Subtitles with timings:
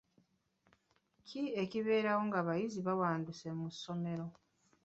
[1.27, 4.25] Ki ekibeerawo ng'abayizi bawanduse mu ssomero?